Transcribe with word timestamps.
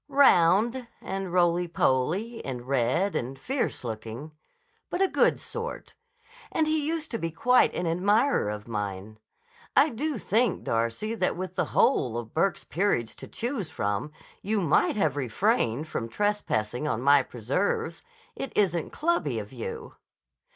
"Round 0.07 0.87
and 0.99 1.31
roly 1.31 1.67
poly 1.67 2.43
and 2.43 2.67
red 2.67 3.15
and 3.15 3.37
fiercelooking; 3.37 4.31
but 4.89 4.99
a 4.99 5.07
good 5.07 5.39
sort. 5.39 5.93
And 6.51 6.65
he 6.65 6.83
used 6.87 7.11
to 7.11 7.19
be 7.19 7.29
quite 7.29 7.71
an 7.75 7.85
admirer 7.85 8.49
of 8.49 8.67
mine. 8.67 9.19
I 9.77 9.89
do 9.89 10.17
think, 10.17 10.63
Darcy, 10.63 11.13
that 11.13 11.37
with 11.37 11.53
the 11.53 11.65
whole 11.65 12.17
of 12.17 12.33
Burke's 12.33 12.63
Peerage 12.63 13.15
to 13.17 13.27
choose 13.27 13.69
from 13.69 14.11
you 14.41 14.59
might 14.59 14.95
have 14.95 15.15
refrained 15.15 15.87
from 15.87 16.09
trespassing 16.09 16.87
on 16.87 17.03
my 17.03 17.21
preserves. 17.21 18.01
It 18.35 18.51
isn't 18.57 18.89
clubby 18.91 19.37
of 19.37 19.53
you!" 19.53 19.97